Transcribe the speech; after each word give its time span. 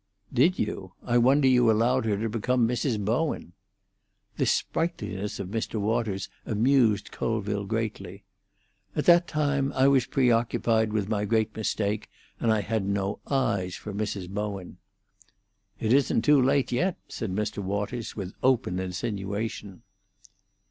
"Did 0.33 0.57
you? 0.57 0.93
I 1.03 1.19
wonder 1.19 1.47
you 1.47 1.69
allowed 1.69 2.05
her 2.05 2.17
to 2.17 2.27
become 2.27 2.67
Mrs. 2.67 2.99
Bowen." 3.05 3.53
This 4.35 4.49
sprightliness 4.51 5.39
of 5.39 5.49
Mr. 5.49 5.79
Waters 5.79 6.27
amused 6.43 7.11
Colville 7.11 7.65
greatly. 7.65 8.23
"At 8.95 9.05
that 9.05 9.27
time 9.27 9.71
I 9.73 9.87
was 9.87 10.07
preoccupied 10.07 10.91
with 10.91 11.07
my 11.07 11.25
great 11.25 11.55
mistake, 11.55 12.09
and 12.39 12.51
I 12.51 12.61
had 12.61 12.87
no 12.87 13.19
eyes 13.29 13.75
for 13.75 13.93
Mrs. 13.93 14.27
Bowen." 14.27 14.77
"It 15.79 15.93
isn't 15.93 16.23
too 16.23 16.41
late 16.41 16.71
yet," 16.71 16.97
said 17.07 17.31
Mr. 17.31 17.59
Waters, 17.59 18.15
with 18.15 18.33
open 18.41 18.79
insinuation. 18.79 19.83